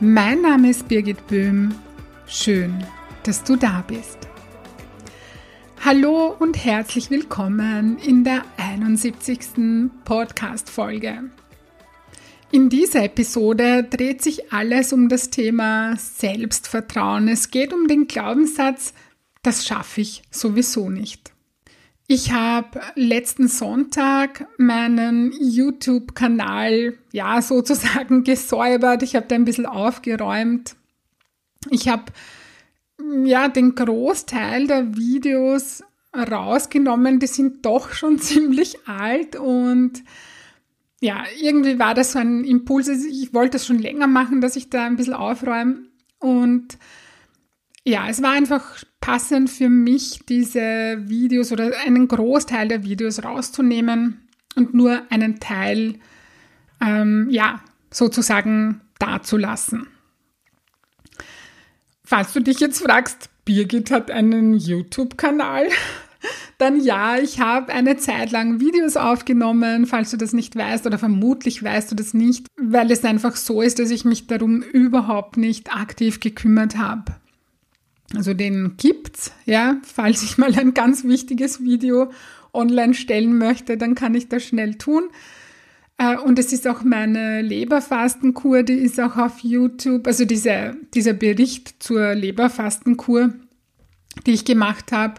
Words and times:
Mein 0.00 0.42
Name 0.42 0.70
ist 0.70 0.88
Birgit 0.88 1.26
Böhm. 1.26 1.74
Schön, 2.26 2.84
dass 3.22 3.44
du 3.44 3.56
da 3.56 3.84
bist. 3.86 4.18
Hallo 5.84 6.34
und 6.38 6.64
herzlich 6.64 7.10
willkommen 7.10 7.98
in 7.98 8.24
der 8.24 8.42
71. 8.56 9.90
Podcast-Folge. 10.04 11.30
In 12.50 12.68
dieser 12.68 13.04
Episode 13.04 13.84
dreht 13.84 14.22
sich 14.22 14.52
alles 14.52 14.92
um 14.92 15.08
das 15.08 15.30
Thema 15.30 15.96
Selbstvertrauen. 15.96 17.28
Es 17.28 17.50
geht 17.50 17.72
um 17.72 17.86
den 17.86 18.06
Glaubenssatz, 18.06 18.94
das 19.42 19.66
schaffe 19.66 20.00
ich 20.00 20.22
sowieso 20.30 20.90
nicht. 20.90 21.31
Ich 22.14 22.30
habe 22.30 22.78
letzten 22.94 23.48
Sonntag 23.48 24.46
meinen 24.58 25.32
YouTube-Kanal 25.32 26.92
ja 27.10 27.40
sozusagen 27.40 28.22
gesäubert. 28.24 29.02
Ich 29.02 29.16
habe 29.16 29.24
da 29.28 29.34
ein 29.34 29.46
bisschen 29.46 29.64
aufgeräumt. 29.64 30.76
Ich 31.70 31.88
habe 31.88 32.12
ja 33.24 33.48
den 33.48 33.74
Großteil 33.74 34.66
der 34.66 34.94
Videos 34.94 35.82
rausgenommen. 36.14 37.18
Die 37.18 37.28
sind 37.28 37.64
doch 37.64 37.94
schon 37.94 38.18
ziemlich 38.18 38.86
alt 38.86 39.36
und 39.36 40.04
ja, 41.00 41.24
irgendwie 41.40 41.78
war 41.78 41.94
das 41.94 42.12
so 42.12 42.18
ein 42.18 42.44
Impuls. 42.44 42.90
Also 42.90 43.08
ich 43.08 43.32
wollte 43.32 43.52
das 43.52 43.66
schon 43.66 43.78
länger 43.78 44.06
machen, 44.06 44.42
dass 44.42 44.56
ich 44.56 44.68
da 44.68 44.84
ein 44.84 44.96
bisschen 44.96 45.14
aufräume 45.14 45.84
und 46.18 46.76
ja, 47.84 48.08
es 48.08 48.22
war 48.22 48.30
einfach 48.32 48.84
passend 49.00 49.50
für 49.50 49.68
mich, 49.68 50.20
diese 50.28 50.98
Videos 51.08 51.50
oder 51.50 51.72
einen 51.84 52.06
Großteil 52.06 52.68
der 52.68 52.84
Videos 52.84 53.24
rauszunehmen 53.24 54.28
und 54.54 54.74
nur 54.74 55.02
einen 55.10 55.40
Teil, 55.40 55.98
ähm, 56.80 57.28
ja, 57.30 57.60
sozusagen 57.90 58.80
dazulassen. 58.98 59.88
Falls 62.04 62.32
du 62.32 62.40
dich 62.40 62.60
jetzt 62.60 62.82
fragst, 62.82 63.30
Birgit 63.44 63.90
hat 63.90 64.10
einen 64.10 64.54
YouTube-Kanal, 64.54 65.68
dann 66.58 66.78
ja, 66.80 67.18
ich 67.18 67.40
habe 67.40 67.72
eine 67.72 67.96
Zeit 67.96 68.30
lang 68.30 68.60
Videos 68.60 68.96
aufgenommen, 68.96 69.86
falls 69.86 70.12
du 70.12 70.16
das 70.16 70.32
nicht 70.32 70.54
weißt 70.54 70.86
oder 70.86 70.98
vermutlich 70.98 71.62
weißt 71.62 71.90
du 71.90 71.96
das 71.96 72.14
nicht, 72.14 72.46
weil 72.56 72.92
es 72.92 73.04
einfach 73.04 73.34
so 73.34 73.60
ist, 73.60 73.80
dass 73.80 73.90
ich 73.90 74.04
mich 74.04 74.28
darum 74.28 74.62
überhaupt 74.62 75.36
nicht 75.36 75.74
aktiv 75.74 76.20
gekümmert 76.20 76.76
habe. 76.76 77.16
Also 78.14 78.34
den 78.34 78.76
gibt's, 78.76 79.32
ja. 79.46 79.76
Falls 79.82 80.22
ich 80.22 80.38
mal 80.38 80.54
ein 80.54 80.74
ganz 80.74 81.04
wichtiges 81.04 81.62
Video 81.62 82.12
online 82.52 82.94
stellen 82.94 83.38
möchte, 83.38 83.76
dann 83.76 83.94
kann 83.94 84.14
ich 84.14 84.28
das 84.28 84.44
schnell 84.44 84.76
tun. 84.76 85.04
Äh, 85.98 86.16
und 86.16 86.38
es 86.38 86.52
ist 86.52 86.66
auch 86.68 86.82
meine 86.82 87.42
Leberfastenkur, 87.42 88.62
die 88.62 88.74
ist 88.74 89.00
auch 89.00 89.16
auf 89.16 89.40
YouTube, 89.40 90.06
also 90.06 90.24
diese, 90.24 90.76
dieser 90.94 91.12
Bericht 91.12 91.82
zur 91.82 92.14
Leberfastenkur, 92.14 93.32
die 94.26 94.32
ich 94.32 94.44
gemacht 94.44 94.92
habe. 94.92 95.14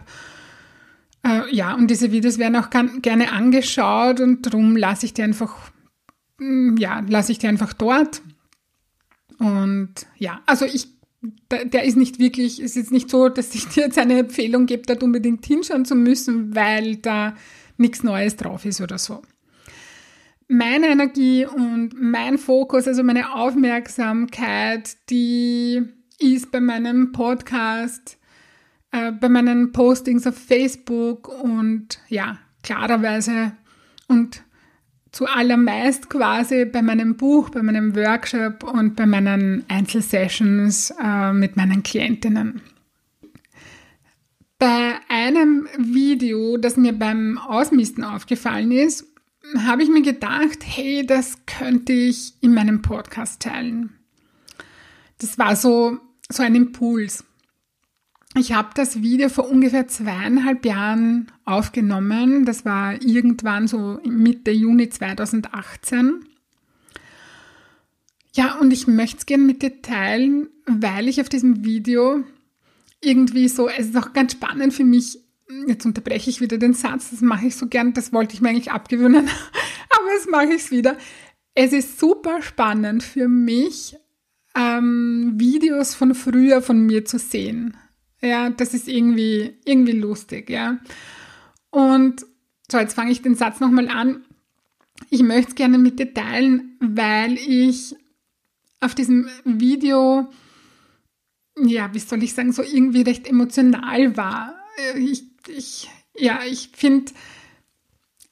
Äh, 1.24 1.54
ja, 1.54 1.74
und 1.74 1.88
diese 1.88 2.12
Videos 2.12 2.38
werden 2.38 2.56
auch 2.56 2.70
gerne 2.70 3.32
angeschaut 3.32 4.20
und 4.20 4.46
darum 4.46 4.76
lasse 4.76 5.06
ich 5.06 5.14
die 5.14 5.22
einfach, 5.22 5.70
mm, 6.38 6.76
ja, 6.76 7.02
lasse 7.08 7.32
ich 7.32 7.38
die 7.38 7.46
einfach 7.46 7.72
dort. 7.72 8.22
Und 9.38 9.94
ja, 10.16 10.42
also 10.46 10.64
ich 10.64 10.93
der 11.50 11.84
ist 11.84 11.96
nicht 11.96 12.18
wirklich, 12.18 12.60
es 12.60 12.76
ist 12.76 12.92
nicht 12.92 13.10
so, 13.10 13.28
dass 13.28 13.54
ich 13.54 13.66
dir 13.68 13.84
jetzt 13.84 13.98
eine 13.98 14.18
Empfehlung 14.18 14.66
gebe, 14.66 14.82
dort 14.86 15.02
unbedingt 15.02 15.44
hinschauen 15.46 15.84
zu 15.84 15.94
müssen, 15.94 16.54
weil 16.54 16.96
da 16.96 17.34
nichts 17.76 18.02
Neues 18.02 18.36
drauf 18.36 18.64
ist 18.64 18.80
oder 18.80 18.98
so. 18.98 19.22
Meine 20.46 20.88
Energie 20.88 21.46
und 21.46 21.94
mein 21.98 22.38
Fokus, 22.38 22.86
also 22.86 23.02
meine 23.02 23.34
Aufmerksamkeit, 23.34 24.96
die 25.08 25.82
ist 26.18 26.50
bei 26.52 26.60
meinem 26.60 27.12
Podcast, 27.12 28.18
äh, 28.92 29.10
bei 29.10 29.28
meinen 29.28 29.72
Postings 29.72 30.26
auf 30.26 30.36
Facebook 30.36 31.28
und 31.42 31.98
ja, 32.08 32.38
klarerweise 32.62 33.52
und 34.06 34.43
zuallermeist 35.14 36.10
quasi 36.10 36.64
bei 36.64 36.82
meinem 36.82 37.16
Buch, 37.16 37.50
bei 37.50 37.62
meinem 37.62 37.94
Workshop 37.94 38.64
und 38.64 38.96
bei 38.96 39.06
meinen 39.06 39.64
Einzelsessions 39.68 40.92
äh, 41.00 41.32
mit 41.32 41.56
meinen 41.56 41.84
Klientinnen. 41.84 42.60
Bei 44.58 44.96
einem 45.08 45.68
Video, 45.78 46.56
das 46.56 46.76
mir 46.76 46.92
beim 46.92 47.38
Ausmisten 47.38 48.02
aufgefallen 48.02 48.72
ist, 48.72 49.06
habe 49.58 49.84
ich 49.84 49.88
mir 49.88 50.02
gedacht, 50.02 50.58
hey, 50.64 51.06
das 51.06 51.46
könnte 51.46 51.92
ich 51.92 52.34
in 52.40 52.52
meinem 52.52 52.82
Podcast 52.82 53.42
teilen. 53.42 53.94
Das 55.18 55.38
war 55.38 55.54
so, 55.54 55.98
so 56.28 56.42
ein 56.42 56.56
Impuls. 56.56 57.24
Ich 58.36 58.52
habe 58.52 58.70
das 58.74 59.00
Video 59.00 59.28
vor 59.28 59.48
ungefähr 59.48 59.86
zweieinhalb 59.86 60.66
Jahren 60.66 61.28
aufgenommen. 61.44 62.44
Das 62.44 62.64
war 62.64 63.00
irgendwann 63.00 63.68
so 63.68 64.00
Mitte 64.04 64.50
Juni 64.50 64.88
2018. 64.88 66.24
Ja, 68.34 68.58
und 68.58 68.72
ich 68.72 68.88
möchte 68.88 69.18
es 69.18 69.26
gerne 69.26 69.44
mit 69.44 69.62
dir 69.62 69.80
teilen, 69.82 70.48
weil 70.66 71.06
ich 71.06 71.20
auf 71.20 71.28
diesem 71.28 71.64
Video 71.64 72.24
irgendwie 73.00 73.46
so, 73.46 73.68
es 73.68 73.86
ist 73.86 73.96
auch 73.96 74.12
ganz 74.12 74.32
spannend 74.32 74.74
für 74.74 74.82
mich, 74.82 75.20
jetzt 75.68 75.86
unterbreche 75.86 76.30
ich 76.30 76.40
wieder 76.40 76.58
den 76.58 76.74
Satz, 76.74 77.10
das 77.10 77.20
mache 77.20 77.46
ich 77.46 77.54
so 77.54 77.68
gern, 77.68 77.92
das 77.92 78.12
wollte 78.12 78.34
ich 78.34 78.40
mir 78.40 78.48
eigentlich 78.48 78.72
abgewöhnen, 78.72 79.28
aber 79.90 80.12
jetzt 80.12 80.28
mache 80.28 80.46
ich 80.46 80.64
es 80.64 80.70
wieder. 80.72 80.96
Es 81.54 81.72
ist 81.72 82.00
super 82.00 82.42
spannend 82.42 83.04
für 83.04 83.28
mich, 83.28 83.94
ähm, 84.56 85.34
Videos 85.36 85.94
von 85.94 86.16
früher 86.16 86.60
von 86.62 86.84
mir 86.84 87.04
zu 87.04 87.20
sehen. 87.20 87.76
Ja, 88.24 88.48
das 88.48 88.72
ist 88.72 88.88
irgendwie, 88.88 89.58
irgendwie 89.66 89.92
lustig, 89.92 90.48
ja. 90.48 90.78
Und 91.70 92.24
so, 92.70 92.78
jetzt 92.78 92.94
fange 92.94 93.12
ich 93.12 93.20
den 93.20 93.34
Satz 93.34 93.60
nochmal 93.60 93.88
an. 93.88 94.24
Ich 95.10 95.22
möchte 95.22 95.50
es 95.50 95.54
gerne 95.54 95.76
mit 95.76 95.98
dir 95.98 96.14
teilen, 96.14 96.78
weil 96.80 97.34
ich 97.34 97.94
auf 98.80 98.94
diesem 98.94 99.28
Video, 99.44 100.28
ja, 101.58 101.92
wie 101.92 101.98
soll 101.98 102.22
ich 102.22 102.32
sagen, 102.32 102.52
so 102.52 102.62
irgendwie 102.62 103.02
recht 103.02 103.28
emotional 103.28 104.16
war. 104.16 104.54
Ich, 104.96 105.24
ich, 105.48 105.90
ja, 106.16 106.40
ich 106.48 106.70
finde, 106.72 107.12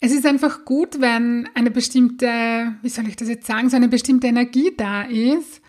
es 0.01 0.13
ist 0.13 0.25
einfach 0.25 0.65
gut, 0.65 1.01
wenn 1.01 1.49
eine 1.55 1.71
bestimmte, 1.71 2.75
wie 2.81 2.89
soll 2.89 3.09
ich 3.09 3.17
das 3.17 3.29
jetzt 3.29 3.47
sagen, 3.47 3.69
so 3.69 3.77
eine 3.77 3.89
bestimmte 3.89 4.29
Energie 4.29 4.73
da 4.75 5.03
ist 5.03 5.62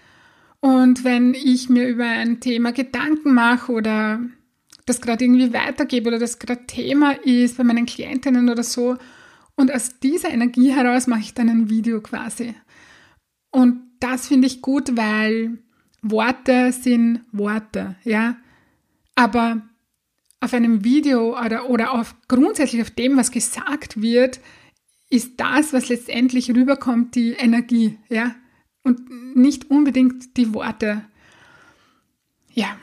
und 0.64 1.04
wenn 1.04 1.34
ich 1.34 1.68
mir 1.68 1.90
über 1.90 2.06
ein 2.06 2.40
Thema 2.40 2.72
Gedanken 2.72 3.34
mache 3.34 3.70
oder 3.70 4.22
das 4.86 5.02
gerade 5.02 5.26
irgendwie 5.26 5.52
weitergebe 5.52 6.08
oder 6.08 6.20
das 6.20 6.40
gerade 6.40 6.66
Thema 6.66 7.12
ist 7.22 7.58
bei 7.58 7.66
meinen 7.66 7.86
Klientinnen 7.86 8.48
oder 8.48 8.64
so, 8.64 8.96
und 9.56 9.74
aus 9.74 10.00
dieser 10.00 10.30
Energie 10.30 10.72
heraus 10.72 11.06
mache 11.06 11.20
ich 11.20 11.34
dann 11.34 11.50
ein 11.50 11.70
Video 11.70 12.00
quasi. 12.00 12.56
Und 13.52 13.82
das 14.00 14.30
finde 14.30 14.48
ich 14.48 14.62
gut, 14.62 14.96
weil 14.96 15.58
Worte 16.02 16.72
sind 16.72 17.26
Worte, 17.34 17.98
ja. 18.06 18.38
Aber 19.16 19.64
auf 20.40 20.54
einem 20.54 20.86
Video 20.86 21.38
oder, 21.38 21.70
oder 21.70 21.92
auf 21.92 22.16
grundsätzlich 22.30 22.82
auf 22.82 22.92
dem, 22.92 23.18
was 23.18 23.32
gesagt 23.32 24.02
wird, 24.02 24.40
ist 25.10 25.34
das, 25.42 25.74
was 25.74 25.90
letztendlich 25.90 26.52
rüberkommt, 26.52 27.16
die 27.16 27.34
Energie, 27.34 28.00
ja 28.08 28.34
und 28.84 29.36
nicht 29.36 29.70
unbedingt 29.70 30.38
die 30.38 30.54
Worte. 30.54 31.04
Ja. 32.54 32.78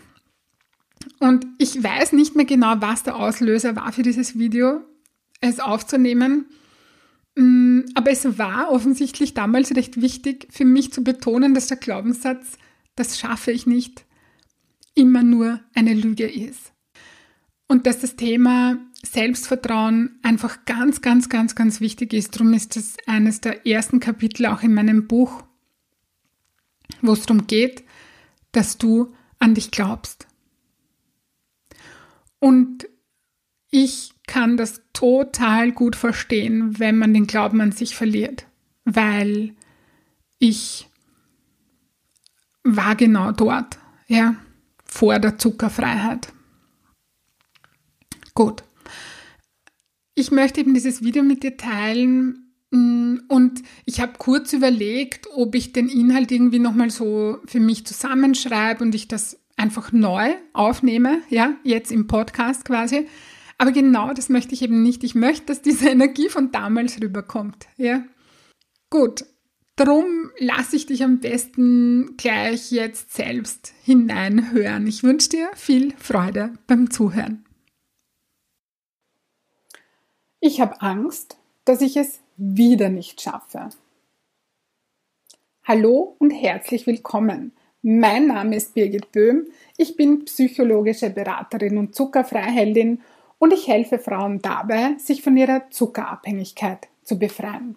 Und 1.19 1.47
ich 1.59 1.83
weiß 1.83 2.13
nicht 2.13 2.37
mehr 2.37 2.47
genau, 2.47 2.75
was 2.81 3.03
der 3.03 3.17
Auslöser 3.17 3.77
war 3.77 3.93
für 3.93 4.03
dieses 4.03 4.39
Video, 4.39 4.81
es 5.41 5.61
aufzunehmen. 5.61 6.47
Mm, 7.37 7.81
aber 7.95 8.11
es 8.11 8.39
war 8.39 8.71
offensichtlich 8.71 9.35
damals 9.35 9.75
recht 9.77 10.01
wichtig 10.01 10.49
für 10.51 10.65
mich 10.65 10.93
zu 10.93 11.05
betonen, 11.05 11.55
dass 11.55 11.69
der 11.69 11.77
Glaubenssatz, 11.77 12.59
das 12.97 13.19
schaffe 13.19 13.53
ich 13.53 13.67
nicht, 13.67 14.05
immer 14.95 15.23
nur 15.23 15.61
eine 15.75 15.95
Lüge 15.95 16.29
ist. 16.29 16.73
Und 17.69 17.87
dass 17.87 18.01
das 18.01 18.17
Thema 18.17 18.79
Selbstvertrauen 19.03 20.19
einfach 20.23 20.65
ganz, 20.65 21.01
ganz, 21.01 21.29
ganz, 21.29 21.55
ganz 21.55 21.81
wichtig 21.81 22.13
ist. 22.13 22.35
Darum 22.35 22.53
ist 22.53 22.77
das 22.77 22.97
eines 23.07 23.41
der 23.41 23.67
ersten 23.67 24.01
Kapitel 24.01 24.47
auch 24.47 24.63
in 24.63 24.75
meinem 24.75 25.07
Buch 25.07 25.45
wo 27.03 27.13
es 27.13 27.23
darum 27.23 27.47
geht, 27.47 27.85
dass 28.53 28.79
du 28.79 29.15
an 29.39 29.55
dich 29.55 29.71
glaubst. 29.71 30.27
Und 32.39 32.89
ich 33.71 34.13
kann 34.27 34.57
das 34.57 34.83
total 34.93 35.73
gut 35.73 35.97
verstehen, 35.97 36.79
wenn 36.79 36.99
man 36.99 37.15
den 37.15 37.27
Glauben 37.27 37.61
an 37.61 37.73
sich 37.73 37.95
verliert, 37.95 38.47
weil 38.85 39.55
ich 40.39 40.89
war 42.63 42.97
genau 42.97 43.33
dort, 43.33 43.79
ja, 44.07 44.37
vor 44.85 45.19
der 45.19 45.39
Zuckerfreiheit. 45.39 46.33
Gut. 48.35 48.65
Ich 50.15 50.31
möchte 50.31 50.61
eben 50.61 50.75
dieses 50.75 51.03
Video 51.03 51.23
mit 51.23 51.43
dir 51.43 51.57
teilen 51.57 52.50
und 52.73 53.63
ich 53.85 54.01
habe 54.01 54.13
kurz 54.19 54.53
überlegt, 54.53 55.27
ob 55.35 55.55
ich 55.55 55.73
den 55.73 55.89
Inhalt 55.89 56.31
irgendwie 56.31 56.61
nochmal 56.61 56.91
so 56.91 57.39
für 57.47 57.61
mich 57.61 57.85
zusammenschreibe 57.85 58.83
und 58.85 58.95
ich 58.95 59.09
das 59.09 59.41
einfach 59.57 59.93
neu 59.93 60.35
aufnehme, 60.53 61.21
ja, 61.29 61.55
jetzt 61.65 61.91
im 61.91 62.07
Podcast 62.07 62.65
quasi. 62.65 63.09
Aber 63.59 63.73
genau 63.73 64.13
das 64.13 64.29
möchte 64.29 64.55
ich 64.55 64.63
eben 64.63 64.83
nicht. 64.83 65.05
Ich 65.05 65.15
möchte, 65.15 65.47
dass 65.47 65.63
diese 65.63 65.89
Energie 65.91 66.29
von 66.29 66.53
damals 66.53 67.01
rüberkommt, 67.01 67.67
ja. 67.77 68.05
Gut, 68.89 69.25
Drum 69.81 70.31
lasse 70.39 70.77
ich 70.77 70.85
dich 70.85 71.03
am 71.05 71.21
besten 71.21 72.19
gleich 72.19 72.71
jetzt 72.71 73.15
selbst 73.15 73.73
hineinhören. 73.83 74.87
Ich 74.87 75.03
wünsche 75.03 75.31
dir 75.31 75.49
viel 75.55 75.95
Freude 75.97 76.53
beim 76.67 76.91
Zuhören. 76.91 77.47
Ich 80.39 80.61
habe 80.61 80.83
Angst, 80.83 81.39
dass 81.65 81.81
ich 81.81 81.97
es 81.97 82.21
wieder 82.41 82.89
nicht 82.89 83.21
schaffe. 83.21 83.69
Hallo 85.65 86.17
und 86.19 86.31
herzlich 86.31 86.87
willkommen. 86.87 87.53
Mein 87.83 88.29
Name 88.29 88.57
ist 88.57 88.73
Birgit 88.73 89.13
Böhm. 89.13 89.47
Ich 89.77 89.95
bin 89.95 90.25
psychologische 90.25 91.11
Beraterin 91.11 91.77
und 91.77 91.95
Zuckerfreiheldin 91.95 93.03
und 93.39 93.53
ich 93.53 93.69
helfe 93.69 93.99
Frauen 93.99 94.41
dabei, 94.41 94.95
sich 94.97 95.21
von 95.21 95.37
ihrer 95.37 95.69
Zuckerabhängigkeit 95.71 96.89
zu 97.05 97.19
befreien. 97.19 97.77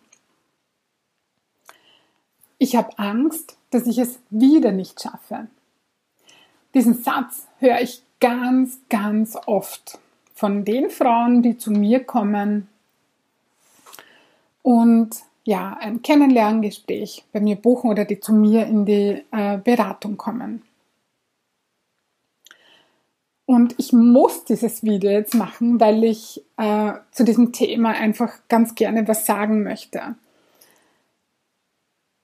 Ich 2.58 2.78
habe 2.78 2.98
Angst, 2.98 3.58
dass 3.70 3.86
ich 3.86 3.98
es 3.98 4.20
wieder 4.30 4.72
nicht 4.72 5.02
schaffe. 5.02 5.48
Diesen 6.74 6.94
Satz 6.94 7.48
höre 7.60 7.82
ich 7.82 8.02
ganz, 8.22 8.80
ganz 8.88 9.38
oft 9.46 10.00
von 10.34 10.64
den 10.64 10.90
Frauen, 10.90 11.42
die 11.42 11.58
zu 11.58 11.70
mir 11.70 12.02
kommen 12.06 12.70
und 14.64 15.12
ja, 15.44 15.78
ein 15.80 16.02
Kennenlerngespräch 16.02 17.26
bei 17.32 17.40
mir 17.40 17.58
buchen 17.58 17.92
oder 17.92 18.06
die 18.06 18.20
zu 18.20 18.34
mir 18.34 18.66
in 18.66 18.86
die 18.86 19.24
äh, 19.32 19.58
Beratung 19.58 20.18
kommen. 20.18 20.64
Und 23.46 23.76
ich 23.78 23.94
muss 23.94 24.46
dieses 24.46 24.84
Video 24.84 25.12
jetzt 25.12 25.36
machen, 25.36 25.80
weil 25.80 26.04
ich 26.04 26.42
äh, 26.58 26.94
zu 27.12 27.24
diesem 27.24 27.52
Thema 27.52 27.90
einfach 27.90 28.32
ganz 28.48 28.74
gerne 28.74 29.08
was 29.08 29.28
sagen 29.28 29.64
möchte 29.64 30.16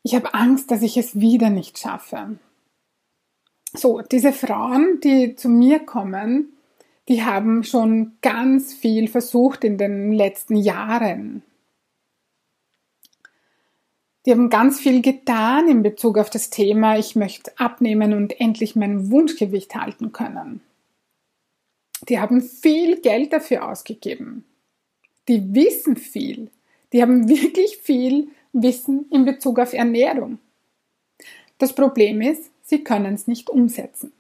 ich 0.03 0.15
habe 0.15 0.33
Angst, 0.33 0.71
dass 0.71 0.81
ich 0.81 0.97
es 0.97 1.19
wieder 1.19 1.50
nicht 1.50 1.77
schaffe. 1.77 2.39
So, 3.74 4.01
diese 4.01 4.33
Frauen, 4.33 5.00
die 5.03 5.35
zu 5.35 5.50
mir 5.50 5.80
kommen, 5.80 6.53
die 7.07 7.24
haben 7.24 7.63
schon 7.63 8.18
ganz 8.21 8.74
viel 8.74 9.07
versucht 9.07 9.63
in 9.63 9.77
den 9.77 10.12
letzten 10.12 10.56
Jahren. 10.56 11.44
Die 14.30 14.34
haben 14.34 14.52
ganz 14.52 14.80
viel 14.80 15.02
getan 15.02 15.68
in 15.68 15.81
Bezug 15.81 16.20
auf 16.20 16.30
das 16.30 16.52
Thema, 16.52 17.00
ich 17.00 17.16
möchte 17.16 17.52
abnehmen 17.58 18.14
und 18.14 18.40
endlich 18.40 18.76
mein 18.76 19.10
Wunschgewicht 19.10 19.74
halten 19.74 20.12
können. 20.12 20.62
Die 22.08 22.20
haben 22.20 22.44
viel 22.44 23.02
Geld 23.02 23.34
dafür 23.34 23.68
ausgegeben. 23.68 24.46
Die 25.28 25.56
wissen 25.56 25.98
viel. 25.98 26.52
Die 26.94 27.02
haben 27.02 27.28
wirklich 27.28 27.78
viel 27.78 28.28
Wissen 28.54 29.08
in 29.10 29.26
Bezug 29.26 29.58
auf 29.58 29.74
Ernährung. 29.74 30.38
Das 31.58 31.74
Problem 31.74 32.22
ist, 32.22 32.52
sie 32.62 32.84
können 32.84 33.16
es 33.16 33.26
nicht 33.26 33.50
umsetzen. 33.50 34.12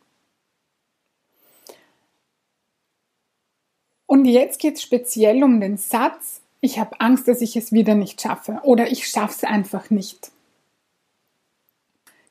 Und 4.07 4.25
jetzt 4.25 4.59
geht 4.59 4.77
es 4.77 4.81
speziell 4.81 5.43
um 5.43 5.61
den 5.61 5.77
Satz, 5.77 6.38
ich 6.61 6.79
habe 6.79 6.99
Angst, 6.99 7.27
dass 7.27 7.41
ich 7.41 7.55
es 7.55 7.71
wieder 7.71 7.95
nicht 7.95 8.21
schaffe 8.21 8.59
oder 8.63 8.91
ich 8.91 9.07
schaffe 9.07 9.35
es 9.37 9.43
einfach 9.43 9.89
nicht. 9.89 10.31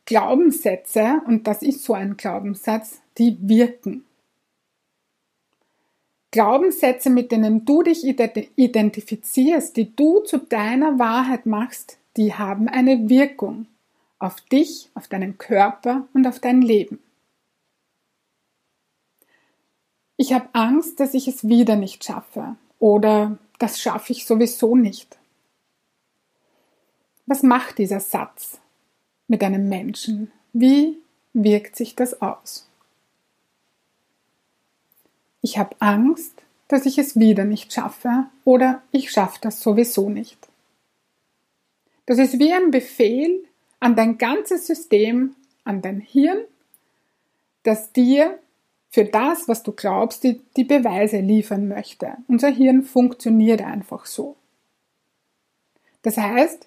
Glaubenssätze, 0.05 1.21
und 1.27 1.47
das 1.47 1.63
ist 1.63 1.85
so 1.85 1.93
ein 1.93 2.17
Glaubenssatz, 2.17 3.01
die 3.19 3.37
wirken. 3.41 4.05
Glaubenssätze, 6.31 7.11
mit 7.11 7.33
denen 7.33 7.65
du 7.65 7.83
dich 7.83 8.05
identifizierst, 8.05 9.77
die 9.77 9.95
du 9.95 10.21
zu 10.21 10.39
deiner 10.39 10.99
Wahrheit 10.99 11.47
machst, 11.47 11.99
die 12.17 12.35
haben 12.35 12.69
eine 12.69 13.09
Wirkung 13.09 13.67
auf 14.19 14.41
dich, 14.41 14.91
auf 14.95 15.09
deinen 15.09 15.39
Körper 15.39 16.07
und 16.13 16.27
auf 16.27 16.39
dein 16.39 16.61
Leben. 16.61 16.99
Ich 20.17 20.33
habe 20.33 20.49
Angst, 20.53 21.01
dass 21.01 21.15
ich 21.15 21.29
es 21.29 21.49
wieder 21.49 21.77
nicht 21.77 22.05
schaffe 22.05 22.57
oder 22.79 23.39
das 23.59 23.81
schaffe 23.81 24.13
ich 24.13 24.27
sowieso 24.27 24.77
nicht. 24.77 25.19
Was 27.27 27.43
macht 27.43 27.79
dieser 27.79 28.01
Satz 28.01 28.59
mit 29.27 29.43
einem 29.43 29.69
Menschen? 29.69 30.31
Wie 30.53 30.97
wirkt 31.35 31.77
sich 31.77 31.95
das 31.95 32.23
aus? 32.23 32.69
ich 35.49 35.59
habe 35.59 35.77
Angst, 35.81 36.43
dass 36.69 36.87
ich 36.87 36.99
es 36.99 37.19
wieder 37.19 37.45
nicht 37.45 37.73
schaffe 37.73 38.27
oder 38.45 38.83
ich 38.93 39.11
schaffe 39.11 39.39
das 39.41 39.61
sowieso 39.61 40.11
nicht. 40.11 40.39
Das 42.07 42.19
ist 42.19 42.39
wie 42.39 42.53
ein 42.53 42.71
Befehl 42.71 43.45
an 43.81 43.97
dein 43.97 44.19
ganzes 44.19 44.67
System, 44.67 45.35
an 45.65 45.83
dein 45.83 46.01
Hirn, 46.01 46.45
das 47.63 47.93
dir 47.93 48.39
für 48.91 49.05
das, 49.05 49.49
was 49.49 49.63
du 49.63 49.73
glaubst, 49.73 50.25
die, 50.25 50.41
die 50.57 50.65
Beweise 50.65 51.21
liefern 51.21 51.69
möchte. 51.69 52.17
Unser 52.27 52.49
Hirn 52.49 52.83
funktioniert 52.83 53.63
einfach 53.63 54.07
so. 54.07 54.37
Das 56.03 56.17
heißt, 56.17 56.67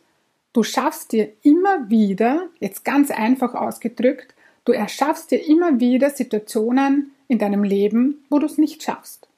du 0.54 0.64
schaffst 0.64 1.12
dir 1.12 1.32
immer 1.42 1.90
wieder, 1.90 2.50
jetzt 2.60 2.86
ganz 2.86 3.10
einfach 3.10 3.56
ausgedrückt, 3.56 4.36
du 4.66 4.72
erschaffst 4.72 5.32
dir 5.32 5.46
immer 5.48 5.80
wieder 5.80 6.10
Situationen, 6.10 7.12
in 7.32 7.40
deinem 7.40 7.64
Leben, 7.64 8.26
wo 8.30 8.40
du 8.40 8.46
es 8.46 8.58
nicht 8.58 8.84
schaffst. 8.84 9.30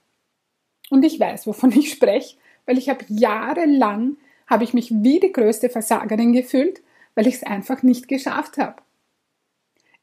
Und 0.90 1.06
ich 1.06 1.20
weiß, 1.20 1.46
wovon 1.46 1.72
ich 1.72 1.92
spreche, 1.92 2.38
weil 2.66 2.80
ich 2.80 2.90
habe 2.90 3.06
jahrelang, 3.08 4.18
habe 4.48 4.64
ich 4.64 4.74
mich 4.74 4.92
wie 4.92 5.20
die 5.20 5.32
größte 5.32 5.70
Versagerin 5.70 6.34
gefühlt, 6.34 6.82
weil 7.14 7.28
ich 7.28 7.36
es 7.36 7.44
einfach 7.44 7.84
nicht 7.84 8.08
geschafft 8.08 8.58
habe. 8.58 8.82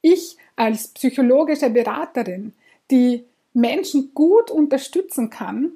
Ich 0.02 0.36
als 0.54 0.88
psychologische 0.88 1.68
Beraterin, 1.68 2.52
die 2.90 3.24
Menschen 3.52 4.12
gut 4.14 4.50
unterstützen 4.50 5.30
kann, 5.30 5.72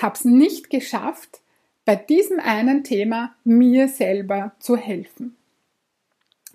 habe 0.00 0.14
es 0.14 0.24
nicht 0.24 0.70
geschafft, 0.70 1.40
bei 1.84 1.96
diesem 1.96 2.38
einen 2.40 2.84
Thema 2.84 3.34
mir 3.44 3.88
selber 3.88 4.52
zu 4.58 4.76
helfen. 4.76 5.36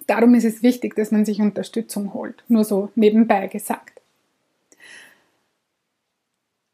Darum 0.07 0.33
ist 0.35 0.45
es 0.45 0.63
wichtig, 0.63 0.95
dass 0.95 1.11
man 1.11 1.25
sich 1.25 1.41
Unterstützung 1.41 2.13
holt. 2.13 2.43
Nur 2.47 2.63
so 2.63 2.89
nebenbei 2.95 3.47
gesagt. 3.47 4.01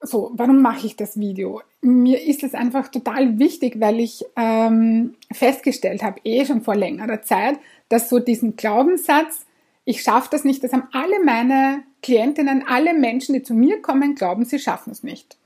So, 0.05 0.31
warum 0.33 0.61
mache 0.61 0.85
ich 0.85 0.97
das 0.97 1.17
Video? 1.17 1.61
Mir 1.81 2.21
ist 2.21 2.43
es 2.43 2.53
einfach 2.53 2.89
total 2.89 3.39
wichtig, 3.39 3.79
weil 3.79 4.01
ich 4.01 4.25
ähm, 4.35 5.15
festgestellt 5.31 6.03
habe, 6.03 6.19
eh 6.25 6.45
schon 6.45 6.61
vor 6.61 6.75
längerer 6.75 7.21
Zeit, 7.21 7.57
dass 7.87 8.09
so 8.09 8.19
diesen 8.19 8.55
Glaubenssatz, 8.57 9.45
ich 9.85 10.01
schaffe 10.01 10.29
das 10.31 10.43
nicht, 10.43 10.63
das 10.63 10.73
haben 10.73 10.87
alle 10.91 11.23
meine 11.23 11.83
Klientinnen, 12.01 12.65
alle 12.67 12.93
Menschen, 12.93 13.33
die 13.33 13.43
zu 13.43 13.53
mir 13.53 13.81
kommen, 13.81 14.15
glauben, 14.15 14.45
sie 14.45 14.59
schaffen 14.59 14.91
es 14.91 15.03
nicht. 15.03 15.37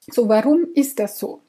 So, 0.00 0.28
warum 0.28 0.66
ist 0.74 0.98
das 0.98 1.18
so? 1.18 1.40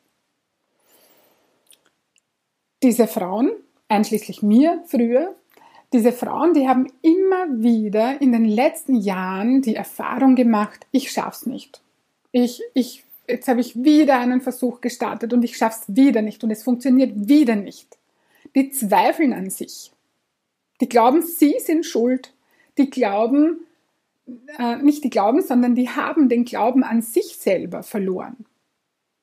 Diese 2.84 3.08
Frauen, 3.08 3.52
einschließlich 3.88 4.42
mir 4.42 4.84
früher, 4.88 5.36
diese 5.94 6.12
Frauen, 6.12 6.54
die 6.54 6.68
haben 6.68 6.92
immer 7.02 7.62
wieder 7.62 8.22
in 8.22 8.32
den 8.32 8.46
letzten 8.46 8.96
Jahren 8.96 9.62
die 9.62 9.76
Erfahrung 9.76 10.36
gemacht, 10.36 10.88
ich 10.92 11.12
schaff's 11.12 11.46
nicht 11.46 11.82
ich, 12.32 12.62
ich, 12.74 13.04
jetzt 13.28 13.48
habe 13.48 13.62
ich 13.62 13.84
wieder 13.84 14.20
einen 14.20 14.42
Versuch 14.42 14.82
gestartet 14.82 15.34
und 15.34 15.44
ich 15.44 15.58
schaffe 15.58 15.82
es 15.82 15.96
wieder 15.96 16.22
nicht 16.22 16.44
und 16.44 16.52
es 16.52 16.64
funktioniert 16.64 17.12
wieder 17.28 17.56
nicht. 17.56 17.98
Die 18.56 18.72
zweifeln 18.72 19.34
an 19.34 19.50
sich. 19.50 19.92
Die 20.82 20.90
glauben, 20.90 21.22
sie 21.22 21.56
sind 21.60 21.86
schuld. 21.86 22.34
Die 22.78 22.90
glauben, 22.90 23.66
äh, 24.58 24.78
nicht 24.78 25.04
die 25.04 25.10
glauben, 25.10 25.42
sondern 25.42 25.76
die 25.76 25.90
haben 25.90 26.30
den 26.30 26.46
Glauben 26.46 26.84
an 26.84 27.02
sich 27.02 27.38
selber 27.38 27.84
verloren. 27.84 28.46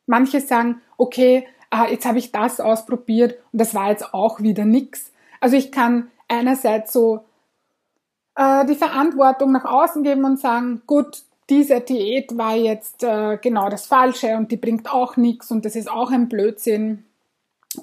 Manche 0.07 0.41
sagen, 0.41 0.81
okay, 0.97 1.47
ah, 1.71 1.87
jetzt 1.88 2.07
habe 2.07 2.19
ich 2.19 2.33
das 2.33 2.61
ausprobiert 2.61 3.38
und 3.53 3.61
das 3.61 3.75
war 3.75 3.91
jetzt 3.91 4.15
auch 4.15 4.41
wieder 4.41 4.65
nix. 4.65 5.12
Also 5.41 5.57
ich 5.57 5.73
kann 5.73 6.11
einerseits 6.29 6.93
so 6.93 7.25
äh, 8.37 8.65
die 8.67 8.75
Verantwortung 8.75 9.53
nach 9.53 9.65
außen 9.65 10.03
geben 10.03 10.25
und 10.25 10.38
sagen, 10.38 10.83
gut, 10.87 11.23
diese 11.50 11.81
Diät 11.81 12.37
war 12.37 12.55
jetzt 12.55 13.03
äh, 13.03 13.38
genau 13.38 13.69
das 13.69 13.87
Falsche 13.87 14.37
und 14.37 14.53
die 14.53 14.57
bringt 14.57 14.93
auch 14.93 15.17
nichts 15.17 15.50
und 15.50 15.65
das 15.65 15.77
ist 15.77 15.91
auch 15.91 16.11
ein 16.11 16.29
Blödsinn. 16.29 17.05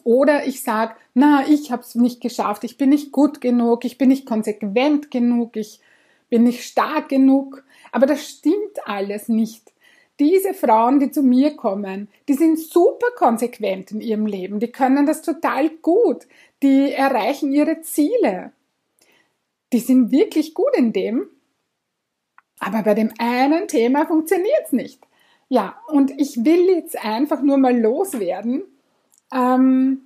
Oder 0.04 0.46
ich 0.46 0.64
sage, 0.64 0.96
na, 1.14 1.46
ich 1.48 1.72
habe 1.72 1.82
es 1.82 1.96
nicht 1.96 2.22
geschafft, 2.22 2.64
ich 2.64 2.78
bin 2.78 2.90
nicht 2.90 3.12
gut 3.12 3.42
genug, 3.42 3.86
ich 3.86 3.98
bin 3.98 4.10
nicht 4.10 4.26
konsequent 4.26 5.12
genug, 5.12 5.56
ich 5.56 5.80
bin 6.30 6.44
nicht 6.44 6.64
stark 6.64 7.10
genug. 7.10 7.64
Aber 7.92 8.06
das 8.06 8.28
stimmt 8.28 8.86
alles 8.86 9.30
nicht. 9.30 9.72
Diese 10.20 10.54
Frauen, 10.54 11.00
die 11.00 11.12
zu 11.12 11.24
mir 11.24 11.56
kommen, 11.56 12.08
die 12.28 12.36
sind 12.36 12.58
super 12.58 13.08
konsequent 13.16 13.92
in 13.92 14.02
ihrem 14.02 14.26
Leben, 14.26 14.60
die 14.60 14.72
können 14.72 15.06
das 15.06 15.22
total 15.22 15.70
gut, 15.70 16.26
die 16.64 16.94
erreichen 16.94 17.52
ihre 17.52 17.82
Ziele. 17.82 18.54
Die 19.74 19.80
sind 19.80 20.12
wirklich 20.12 20.54
gut 20.54 20.76
in 20.78 20.94
dem, 20.94 21.28
aber 22.60 22.84
bei 22.84 22.94
dem 22.94 23.12
einen 23.18 23.68
Thema 23.68 24.06
funktioniert 24.06 24.64
es 24.66 24.72
nicht. 24.72 25.06
Ja, 25.50 25.80
und 25.88 26.12
ich 26.20 26.44
will 26.44 26.70
jetzt 26.70 26.98
einfach 27.04 27.42
nur 27.42 27.58
mal 27.58 27.78
loswerden. 27.78 28.64
Ähm, 29.34 30.02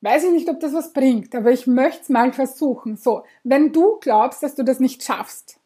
weiß 0.00 0.24
ich 0.24 0.32
nicht, 0.32 0.48
ob 0.48 0.60
das 0.60 0.72
was 0.72 0.92
bringt, 0.92 1.34
aber 1.34 1.50
ich 1.52 1.66
möchte 1.66 2.02
es 2.02 2.08
mal 2.08 2.32
versuchen. 2.32 2.96
So, 2.96 3.24
wenn 3.44 3.72
du 3.72 3.98
glaubst, 4.00 4.42
dass 4.42 4.54
du 4.54 4.62
das 4.62 4.80
nicht 4.80 5.02
schaffst, 5.02 5.58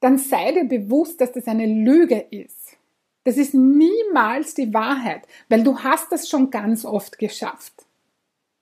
dann 0.00 0.18
sei 0.18 0.52
dir 0.52 0.64
bewusst, 0.64 1.20
dass 1.20 1.32
das 1.32 1.46
eine 1.46 1.66
Lüge 1.66 2.18
ist. 2.30 2.76
Das 3.24 3.38
ist 3.38 3.54
niemals 3.54 4.54
die 4.54 4.74
Wahrheit, 4.74 5.26
weil 5.48 5.62
du 5.62 5.78
hast 5.78 6.12
das 6.12 6.28
schon 6.28 6.50
ganz 6.50 6.84
oft 6.84 7.18
geschafft. 7.18 7.86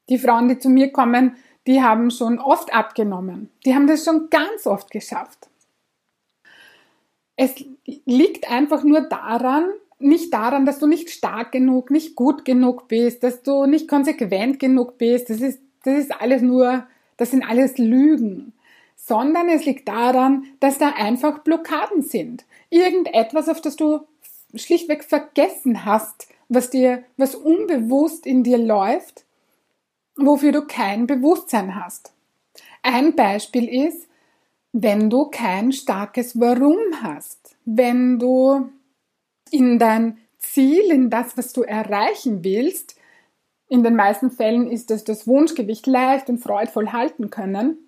Die 0.08 0.18
Frauen, 0.18 0.48
die 0.48 0.58
zu 0.58 0.68
mir 0.68 0.92
kommen, 0.92 1.36
die 1.66 1.82
haben 1.82 2.10
schon 2.10 2.38
oft 2.38 2.72
abgenommen. 2.72 3.50
Die 3.64 3.74
haben 3.74 3.86
das 3.86 4.04
schon 4.04 4.30
ganz 4.30 4.66
oft 4.66 4.90
geschafft. 4.90 5.48
Es 7.36 7.54
liegt 8.04 8.50
einfach 8.50 8.84
nur 8.84 9.00
daran, 9.00 9.70
nicht 10.02 10.32
daran, 10.32 10.66
dass 10.66 10.78
du 10.78 10.86
nicht 10.86 11.10
stark 11.10 11.52
genug, 11.52 11.90
nicht 11.90 12.14
gut 12.16 12.44
genug 12.44 12.88
bist, 12.88 13.22
dass 13.22 13.42
du 13.42 13.66
nicht 13.66 13.88
konsequent 13.88 14.58
genug 14.58 14.98
bist. 14.98 15.30
Das 15.30 15.40
ist, 15.40 15.60
das 15.84 15.98
ist 15.98 16.20
alles 16.20 16.42
nur, 16.42 16.86
das 17.16 17.30
sind 17.30 17.42
alles 17.42 17.78
Lügen. 17.78 18.52
Sondern 18.96 19.48
es 19.48 19.64
liegt 19.64 19.88
daran, 19.88 20.44
dass 20.60 20.78
da 20.78 20.90
einfach 20.90 21.40
Blockaden 21.40 22.02
sind. 22.02 22.44
Irgendetwas, 22.70 23.48
auf 23.48 23.60
das 23.60 23.76
du 23.76 24.00
schlichtweg 24.54 25.04
vergessen 25.04 25.84
hast, 25.84 26.28
was 26.48 26.70
dir, 26.70 27.04
was 27.16 27.34
unbewusst 27.34 28.26
in 28.26 28.42
dir 28.44 28.58
läuft, 28.58 29.24
wofür 30.16 30.52
du 30.52 30.66
kein 30.66 31.06
Bewusstsein 31.06 31.74
hast. 31.74 32.12
Ein 32.82 33.14
Beispiel 33.16 33.68
ist, 33.86 34.08
wenn 34.72 35.10
du 35.10 35.26
kein 35.26 35.72
starkes 35.72 36.38
Warum 36.38 36.78
hast, 37.02 37.56
wenn 37.64 38.18
du 38.18 38.70
in 39.52 39.78
dein 39.78 40.18
Ziel, 40.38 40.90
in 40.90 41.10
das, 41.10 41.36
was 41.36 41.52
du 41.52 41.62
erreichen 41.62 42.44
willst, 42.44 42.96
in 43.68 43.82
den 43.82 43.96
meisten 43.96 44.30
Fällen 44.30 44.70
ist 44.70 44.90
es 44.90 45.04
das 45.04 45.26
Wunschgewicht 45.26 45.86
leicht 45.86 46.28
und 46.28 46.38
freudvoll 46.38 46.92
halten 46.92 47.30
können, 47.30 47.78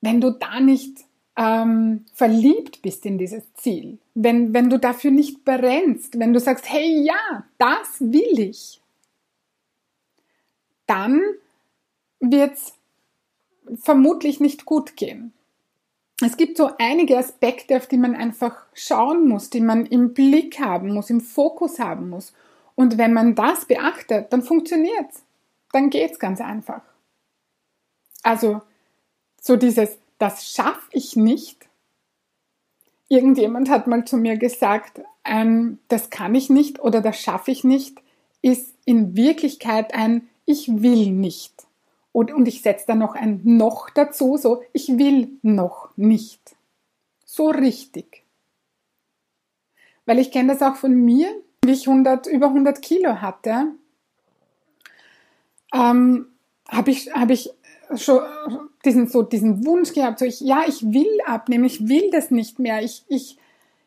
wenn 0.00 0.20
du 0.20 0.30
da 0.30 0.60
nicht 0.60 0.98
ähm, 1.36 2.04
verliebt 2.14 2.82
bist 2.82 3.04
in 3.04 3.18
dieses 3.18 3.52
Ziel, 3.54 3.98
wenn, 4.14 4.54
wenn 4.54 4.70
du 4.70 4.78
dafür 4.78 5.10
nicht 5.10 5.44
brennst, 5.44 6.18
wenn 6.18 6.32
du 6.32 6.40
sagst, 6.40 6.70
hey 6.70 7.02
ja, 7.04 7.44
das 7.58 8.00
will 8.00 8.38
ich, 8.38 8.80
dann 10.86 11.20
wird's 12.20 12.74
vermutlich 13.80 14.40
nicht 14.40 14.64
gut 14.64 14.96
gehen 14.96 15.32
es 16.22 16.36
gibt 16.36 16.56
so 16.56 16.70
einige 16.78 17.18
Aspekte, 17.18 17.76
auf 17.76 17.86
die 17.86 17.98
man 17.98 18.16
einfach 18.16 18.56
schauen 18.72 19.28
muss, 19.28 19.50
die 19.50 19.60
man 19.60 19.84
im 19.84 20.14
Blick 20.14 20.58
haben 20.60 20.94
muss, 20.94 21.10
im 21.10 21.20
Fokus 21.20 21.78
haben 21.78 22.08
muss. 22.08 22.32
Und 22.74 22.96
wenn 22.96 23.12
man 23.12 23.34
das 23.34 23.66
beachtet, 23.66 24.32
dann 24.32 24.42
funktioniert's. 24.42 25.22
Dann 25.72 25.90
geht's 25.90 26.18
ganz 26.18 26.40
einfach. 26.40 26.80
Also, 28.22 28.62
so 29.40 29.56
dieses, 29.56 29.98
das 30.18 30.50
schaffe 30.50 30.88
ich 30.92 31.16
nicht. 31.16 31.68
Irgendjemand 33.08 33.68
hat 33.68 33.86
mal 33.86 34.04
zu 34.04 34.16
mir 34.16 34.36
gesagt, 34.36 35.02
ähm, 35.24 35.78
das 35.88 36.10
kann 36.10 36.34
ich 36.34 36.48
nicht 36.50 36.80
oder 36.80 37.00
das 37.00 37.20
schaffe 37.20 37.50
ich 37.50 37.62
nicht, 37.62 38.02
ist 38.42 38.74
in 38.84 39.16
Wirklichkeit 39.16 39.94
ein 39.94 40.28
Ich 40.44 40.82
will 40.82 41.10
nicht. 41.10 41.65
Und, 42.16 42.32
und 42.32 42.48
ich 42.48 42.62
setze 42.62 42.86
da 42.86 42.94
noch 42.94 43.14
ein 43.14 43.42
noch 43.44 43.90
dazu, 43.90 44.38
so 44.38 44.62
ich 44.72 44.96
will 44.96 45.38
noch 45.42 45.90
nicht. 45.96 46.56
So 47.26 47.50
richtig. 47.50 48.24
Weil 50.06 50.18
ich 50.18 50.30
kenne 50.32 50.54
das 50.54 50.62
auch 50.62 50.76
von 50.76 50.94
mir, 50.94 51.28
wie 51.62 51.72
ich 51.72 51.86
100, 51.86 52.26
über 52.28 52.46
100 52.46 52.80
Kilo 52.80 53.20
hatte, 53.20 53.66
ähm, 55.74 56.28
habe 56.66 56.90
ich, 56.90 57.12
hab 57.12 57.28
ich 57.28 57.50
schon 57.96 58.22
diesen, 58.86 59.08
so 59.08 59.22
diesen 59.22 59.66
Wunsch 59.66 59.92
gehabt, 59.92 60.20
so 60.20 60.24
ich, 60.24 60.40
ja, 60.40 60.64
ich 60.66 60.90
will 60.90 61.20
abnehmen, 61.26 61.66
ich 61.66 61.86
will 61.86 62.10
das 62.10 62.30
nicht 62.30 62.58
mehr, 62.58 62.82
ich, 62.82 63.04
ich, 63.08 63.36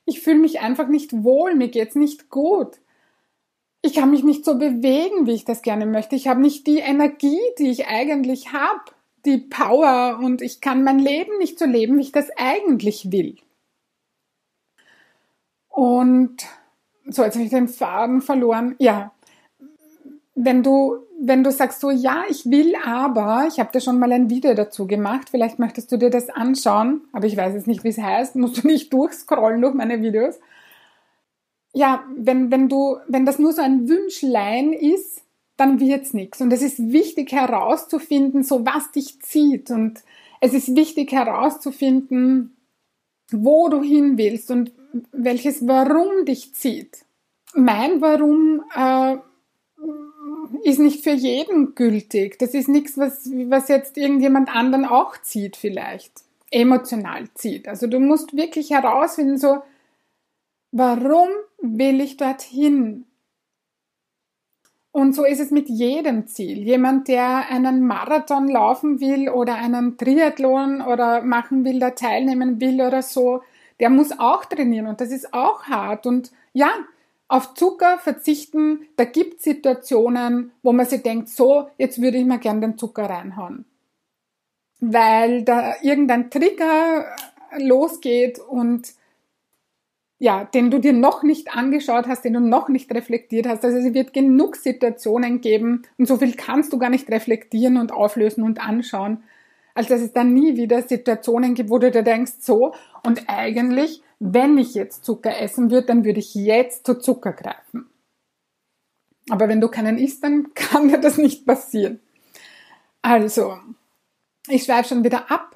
ich 0.06 0.22
fühle 0.22 0.38
mich 0.38 0.60
einfach 0.60 0.88
nicht 0.88 1.24
wohl, 1.24 1.56
mir 1.56 1.70
geht's 1.70 1.96
nicht 1.96 2.30
gut 2.30 2.78
ich 3.82 3.94
kann 3.94 4.12
mich 4.12 4.24
nicht 4.24 4.44
so 4.44 4.58
bewegen, 4.58 5.26
wie 5.26 5.34
ich 5.34 5.46
das 5.46 5.62
gerne 5.62 5.86
möchte. 5.86 6.16
Ich 6.16 6.28
habe 6.28 6.42
nicht 6.42 6.68
die 6.68 6.80
Energie, 6.80 7.40
die 7.58 7.70
ich 7.70 7.88
eigentlich 7.88 8.52
habe, 8.52 8.82
die 9.26 9.38
Power 9.38 10.20
und 10.22 10.42
ich 10.42 10.62
kann 10.62 10.84
mein 10.84 11.00
Leben 11.00 11.38
nicht 11.38 11.60
so 11.60 11.66
leben, 11.66 11.98
wie 11.98 12.04
ich 12.04 12.12
das 12.12 12.30
eigentlich 12.38 13.12
will. 13.12 13.38
Und 15.70 16.46
so, 17.06 17.24
jetzt 17.24 17.36
habe 17.36 17.46
ich 17.46 17.52
den 17.52 17.68
Faden 17.68 18.22
verloren. 18.22 18.76
Ja, 18.80 19.12
wenn 20.36 20.64
du, 20.64 20.98
wenn 21.22 21.44
du 21.44 21.52
sagst 21.52 21.80
so, 21.80 21.90
ja, 21.90 22.24
ich 22.30 22.50
will 22.50 22.76
aber, 22.86 23.46
ich 23.48 23.60
habe 23.60 23.70
da 23.72 23.80
schon 23.80 24.00
mal 24.00 24.12
ein 24.12 24.30
Video 24.30 24.54
dazu 24.54 24.88
gemacht, 24.88 25.30
vielleicht 25.30 25.60
möchtest 25.60 25.92
du 25.92 25.98
dir 25.98 26.10
das 26.10 26.30
anschauen, 26.30 27.02
aber 27.14 27.28
ich 27.28 27.36
weiß 27.36 27.54
jetzt 27.54 27.68
nicht, 27.68 27.84
wie 27.84 27.90
es 27.90 27.98
heißt, 27.98 28.36
musst 28.36 28.64
du 28.64 28.68
nicht 28.68 28.92
durchscrollen 28.94 29.62
durch 29.62 29.74
meine 29.74 30.02
Videos 30.02 30.40
ja, 31.74 32.04
wenn, 32.16 32.52
wenn 32.52 32.70
du, 32.70 32.98
wenn 33.08 33.26
das 33.26 33.40
nur 33.40 33.54
so 33.54 33.62
ein 33.62 33.88
Wünschlein 33.88 34.74
ist, 34.74 35.22
dann 35.58 35.80
wird's 35.80 36.14
nichts. 36.14 36.42
Und 36.42 36.52
es 36.54 36.62
ist 36.62 36.92
wichtig 36.92 37.32
herauszufinden, 37.32 38.44
so 38.44 38.66
was 38.66 38.92
dich 38.92 39.22
zieht. 39.22 39.70
Und 39.72 40.04
es 40.40 40.54
ist 40.54 40.76
wichtig 40.76 41.12
herauszufinden, 41.12 42.56
wo 43.32 43.70
du 43.70 43.84
hin 43.84 44.18
willst 44.18 44.50
und 44.52 44.72
welches 45.12 45.68
Warum 45.68 46.26
dich 46.26 46.56
zieht. 46.56 47.06
Mein 47.54 48.02
Warum 48.02 48.64
äh, 48.76 49.18
ist 50.64 50.80
nicht 50.80 51.04
für 51.04 51.12
jeden 51.12 51.76
gültig. 51.76 52.40
Das 52.40 52.54
ist 52.54 52.70
nichts, 52.70 52.98
was, 52.98 53.30
was 53.48 53.68
jetzt 53.68 53.98
irgendjemand 53.98 54.56
anderen 54.56 54.86
auch 54.86 55.18
zieht 55.22 55.58
vielleicht, 55.58 56.12
emotional 56.52 57.26
zieht. 57.36 57.68
Also 57.68 57.88
du 57.88 58.00
musst 58.00 58.36
wirklich 58.36 58.72
herausfinden, 58.72 59.38
so 59.38 59.62
warum 60.72 61.30
will 61.62 62.02
ich 62.02 62.18
dorthin? 62.18 63.06
Und 64.92 65.14
so 65.14 65.24
ist 65.24 65.40
es 65.40 65.52
mit 65.52 65.70
jedem 65.70 66.28
Ziel. 66.28 66.60
Jemand, 66.60 67.08
der 67.08 67.50
einen 67.50 67.86
Marathon 67.86 68.48
laufen 68.48 69.00
will 69.00 69.30
oder 69.30 69.56
einen 69.56 69.98
Triathlon 69.98 70.82
oder 70.82 71.22
machen 71.22 71.64
will, 71.64 71.80
da 71.80 71.92
teilnehmen 71.92 72.60
will 72.60 72.82
oder 72.82 73.02
so, 73.02 73.42
der 73.80 73.90
muss 73.90 74.18
auch 74.18 74.46
trainieren 74.46 74.88
und 74.88 75.00
das 75.00 75.12
ist 75.12 75.34
auch 75.34 75.64
hart. 75.64 76.06
Und 76.06 76.32
ja, 76.54 76.70
auf 77.28 77.54
Zucker 77.54 78.00
verzichten, 78.00 78.88
da 78.96 79.06
gibt 79.06 79.42
Situationen, 79.42 80.52
wo 80.64 80.74
man 80.74 80.88
sich 80.88 81.04
denkt, 81.04 81.30
so, 81.30 81.70
jetzt 81.78 82.02
würde 82.02 82.18
ich 82.18 82.26
mal 82.26 82.40
gern 82.40 82.60
den 82.60 82.78
Zucker 82.78 83.04
reinhauen. 83.04 83.66
Weil 84.80 85.44
da 85.44 85.76
irgendein 85.84 86.32
Trigger 86.32 87.06
losgeht 87.58 88.40
und 88.40 88.94
ja, 90.20 90.44
den 90.44 90.70
du 90.70 90.80
dir 90.80 90.92
noch 90.92 91.24
nicht 91.24 91.56
angeschaut 91.56 92.08
hast, 92.08 92.26
den 92.26 92.34
du 92.34 92.42
noch 92.42 92.68
nicht 92.68 92.94
reflektiert 92.94 93.48
hast. 93.48 93.64
Also 93.64 93.78
es 93.78 93.94
wird 93.94 94.14
genug 94.14 94.58
Situationen 94.58 95.40
geben 95.40 95.84
und 95.98 96.08
so 96.08 96.18
viel 96.18 96.34
kannst 96.34 96.74
du 96.74 96.78
gar 96.78 96.90
nicht 96.90 97.10
reflektieren 97.10 97.78
und 97.78 97.94
auflösen 97.94 98.44
und 98.44 98.60
anschauen, 98.60 99.24
als 99.74 99.88
dass 99.88 100.02
es 100.02 100.12
dann 100.12 100.34
nie 100.34 100.58
wieder 100.58 100.82
Situationen 100.82 101.56
gibt, 101.56 101.70
wo 101.70 101.80
du 101.80 101.90
dir 101.90 102.04
denkst, 102.04 102.34
so, 102.40 102.74
und 103.06 103.30
eigentlich, 103.30 104.04
wenn 104.20 104.58
ich 104.58 104.74
jetzt 104.76 105.06
Zucker 105.06 105.40
essen 105.40 105.72
würde, 105.72 105.88
dann 105.88 106.04
würde 106.04 106.20
ich 106.20 106.36
jetzt 106.36 106.86
zu 106.86 107.00
Zucker 107.00 107.32
greifen. 107.32 107.90
Aber 109.30 109.48
wenn 109.48 109.62
du 109.62 109.70
keinen 109.70 109.98
isst, 109.98 110.22
dann 110.24 110.54
kann 110.54 110.90
dir 110.90 111.00
das 111.00 111.18
nicht 111.18 111.46
passieren. 111.46 112.02
Also, 113.02 113.58
ich 114.50 114.66
schweife 114.66 114.90
schon 114.90 115.06
wieder 115.06 115.32
ab. 115.32 115.56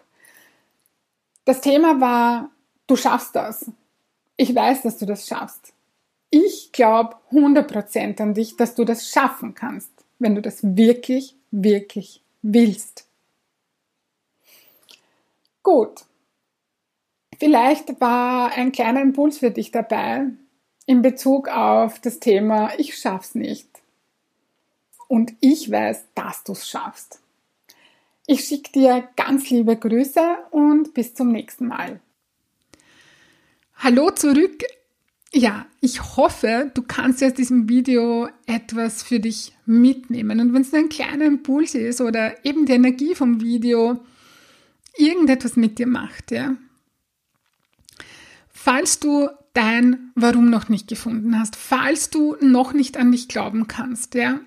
Das 1.44 1.60
Thema 1.60 2.00
war, 2.00 2.52
du 2.88 2.96
schaffst 2.96 3.36
das 3.36 3.70
ich 4.44 4.54
weiß, 4.54 4.82
dass 4.82 4.98
du 4.98 5.06
das 5.06 5.26
schaffst. 5.26 5.74
Ich 6.30 6.74
glaube 6.74 7.16
100% 7.32 8.22
an 8.22 8.34
dich, 8.34 8.58
dass 8.58 8.76
du 8.76 8.84
das 8.84 9.10
schaffen 9.10 9.56
kannst, 9.56 9.90
wenn 10.20 10.36
du 10.36 10.42
das 10.42 10.76
wirklich, 10.76 11.38
wirklich 11.52 12.22
willst. 12.42 13.08
Gut. 15.64 16.04
Vielleicht 17.40 18.02
war 18.02 18.52
ein 18.52 18.74
kleiner 18.74 19.02
Impuls 19.02 19.38
für 19.38 19.52
dich 19.52 19.72
dabei 19.72 20.26
in 20.86 21.02
Bezug 21.02 21.48
auf 21.48 22.00
das 22.00 22.20
Thema 22.20 22.78
Ich 22.78 22.98
schaff's 22.98 23.36
nicht. 23.36 23.70
Und 25.08 25.34
ich 25.40 25.72
weiß, 25.72 26.04
dass 26.16 26.44
du's 26.44 26.68
schaffst. 26.68 27.22
Ich 28.28 28.44
schicke 28.44 28.74
dir 28.74 29.08
ganz 29.16 29.50
liebe 29.50 29.78
Grüße 29.78 30.36
und 30.52 30.94
bis 30.94 31.14
zum 31.14 31.32
nächsten 31.32 31.68
Mal. 31.68 32.02
Hallo 33.84 34.12
zurück. 34.12 34.64
Ja, 35.34 35.66
ich 35.82 36.16
hoffe, 36.16 36.72
du 36.74 36.84
kannst 36.84 37.22
aus 37.22 37.34
diesem 37.34 37.68
Video 37.68 38.30
etwas 38.46 39.04
für 39.04 39.20
dich 39.20 39.52
mitnehmen. 39.66 40.40
Und 40.40 40.54
wenn 40.54 40.62
es 40.62 40.72
nur 40.72 40.80
ein 40.80 40.88
kleiner 40.88 41.26
Impuls 41.26 41.76
ist 41.76 42.00
oder 42.00 42.46
eben 42.46 42.66
die 42.66 42.72
Energie 42.72 43.14
vom 43.14 43.42
Video 43.42 44.02
irgendetwas 44.96 45.58
mit 45.58 45.80
dir 45.80 45.88
macht, 45.88 46.32
ja. 46.32 46.56
Falls 48.54 49.02
du 49.02 49.28
dein 49.52 50.12
Warum 50.16 50.50
noch 50.50 50.70
nicht 50.70 50.88
gefunden 50.88 51.38
hast, 51.38 51.58
falls 51.58 52.10
du 52.10 52.38
noch 52.40 52.72
nicht 52.72 52.96
an 52.96 53.12
dich 53.12 53.28
glauben 53.28 53.68
kannst, 53.68 54.16
ja, 54.16 54.40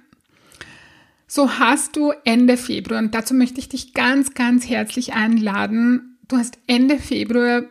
so 1.26 1.58
hast 1.58 1.96
du 1.96 2.14
Ende 2.24 2.56
Februar, 2.56 3.00
und 3.00 3.14
dazu 3.14 3.34
möchte 3.34 3.60
ich 3.60 3.68
dich 3.68 3.92
ganz, 3.92 4.32
ganz 4.32 4.66
herzlich 4.66 5.12
einladen. 5.12 6.16
Du 6.26 6.38
hast 6.38 6.58
Ende 6.66 6.98
Februar 6.98 7.64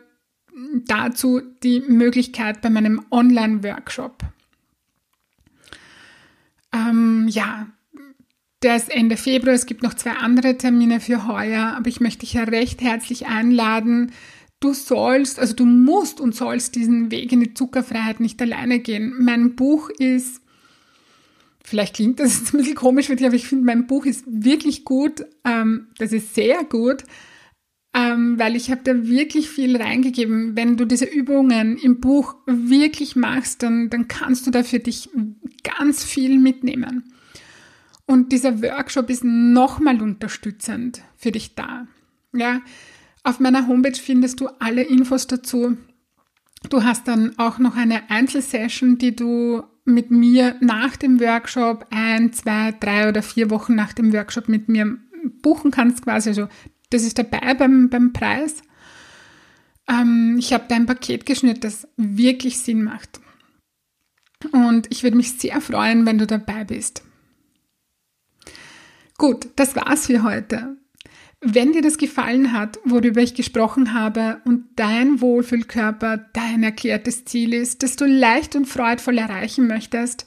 dazu 0.86 1.40
die 1.62 1.80
Möglichkeit 1.80 2.62
bei 2.62 2.70
meinem 2.70 3.04
Online-Workshop. 3.10 4.18
Ähm, 6.72 7.26
ja, 7.28 7.66
der 8.62 8.76
ist 8.76 8.90
Ende 8.90 9.16
Februar. 9.16 9.54
Es 9.54 9.66
gibt 9.66 9.82
noch 9.82 9.94
zwei 9.94 10.12
andere 10.12 10.56
Termine 10.56 11.00
für 11.00 11.26
heuer, 11.26 11.74
aber 11.76 11.88
ich 11.88 12.00
möchte 12.00 12.20
dich 12.20 12.34
ja 12.34 12.44
recht 12.44 12.80
herzlich 12.80 13.26
einladen. 13.26 14.12
Du 14.60 14.72
sollst, 14.72 15.38
also 15.38 15.54
du 15.54 15.66
musst 15.66 16.20
und 16.20 16.34
sollst 16.34 16.74
diesen 16.74 17.10
Weg 17.10 17.32
in 17.32 17.40
die 17.40 17.54
Zuckerfreiheit 17.54 18.20
nicht 18.20 18.40
alleine 18.40 18.78
gehen. 18.78 19.14
Mein 19.18 19.54
Buch 19.54 19.90
ist, 19.90 20.40
vielleicht 21.62 21.96
klingt 21.96 22.18
das 22.18 22.38
jetzt 22.38 22.54
ein 22.54 22.58
bisschen 22.58 22.76
komisch 22.76 23.06
für 23.06 23.16
dich, 23.16 23.26
aber 23.26 23.36
ich 23.36 23.46
finde, 23.46 23.66
mein 23.66 23.86
Buch 23.86 24.06
ist 24.06 24.24
wirklich 24.26 24.84
gut. 24.86 25.26
Ähm, 25.44 25.88
das 25.98 26.12
ist 26.12 26.34
sehr 26.34 26.64
gut 26.64 27.04
ähm, 27.96 28.38
weil 28.38 28.56
ich 28.56 28.70
habe 28.70 28.82
da 28.84 29.06
wirklich 29.06 29.48
viel 29.48 29.80
reingegeben. 29.80 30.54
Wenn 30.54 30.76
du 30.76 30.84
diese 30.84 31.06
Übungen 31.06 31.78
im 31.78 31.98
Buch 31.98 32.34
wirklich 32.44 33.16
machst, 33.16 33.62
dann, 33.62 33.88
dann 33.88 34.06
kannst 34.06 34.46
du 34.46 34.50
da 34.50 34.62
für 34.62 34.80
dich 34.80 35.08
ganz 35.64 36.04
viel 36.04 36.38
mitnehmen. 36.38 37.04
Und 38.04 38.32
dieser 38.32 38.62
Workshop 38.62 39.08
ist 39.08 39.24
nochmal 39.24 40.02
unterstützend 40.02 41.02
für 41.16 41.32
dich 41.32 41.54
da. 41.54 41.88
Ja, 42.34 42.60
auf 43.24 43.40
meiner 43.40 43.66
Homepage 43.66 43.98
findest 43.98 44.40
du 44.40 44.48
alle 44.58 44.82
Infos 44.82 45.26
dazu. 45.26 45.78
Du 46.68 46.84
hast 46.84 47.08
dann 47.08 47.38
auch 47.38 47.58
noch 47.58 47.76
eine 47.76 48.10
Einzelsession, 48.10 48.98
die 48.98 49.16
du 49.16 49.62
mit 49.86 50.10
mir 50.10 50.56
nach 50.60 50.96
dem 50.96 51.18
Workshop 51.18 51.86
ein, 51.90 52.32
zwei, 52.34 52.72
drei 52.72 53.08
oder 53.08 53.22
vier 53.22 53.48
Wochen 53.50 53.74
nach 53.74 53.94
dem 53.94 54.12
Workshop 54.12 54.48
mit 54.48 54.68
mir 54.68 54.98
buchen 55.42 55.70
kannst 55.70 56.02
quasi. 56.02 56.28
Also 56.28 56.48
das 56.90 57.02
ist 57.02 57.18
dabei 57.18 57.54
beim, 57.54 57.88
beim 57.88 58.12
Preis. 58.12 58.62
Ähm, 59.88 60.36
ich 60.38 60.52
habe 60.52 60.64
da 60.68 60.76
ein 60.76 60.86
Paket 60.86 61.26
geschnürt, 61.26 61.64
das 61.64 61.88
wirklich 61.96 62.58
Sinn 62.58 62.82
macht. 62.82 63.20
Und 64.52 64.86
ich 64.90 65.02
würde 65.02 65.16
mich 65.16 65.32
sehr 65.38 65.60
freuen, 65.60 66.06
wenn 66.06 66.18
du 66.18 66.26
dabei 66.26 66.64
bist. 66.64 67.02
Gut, 69.18 69.48
das 69.56 69.74
war's 69.76 70.06
für 70.06 70.22
heute. 70.22 70.76
Wenn 71.40 71.72
dir 71.72 71.82
das 71.82 71.98
gefallen 71.98 72.52
hat, 72.52 72.78
worüber 72.84 73.20
ich 73.20 73.34
gesprochen 73.34 73.92
habe 73.92 74.40
und 74.44 74.64
dein 74.76 75.20
Wohlfühlkörper 75.20 76.18
dein 76.32 76.62
erklärtes 76.62 77.24
Ziel 77.24 77.52
ist, 77.54 77.82
das 77.82 77.96
du 77.96 78.06
leicht 78.06 78.56
und 78.56 78.66
freudvoll 78.66 79.18
erreichen 79.18 79.66
möchtest, 79.66 80.26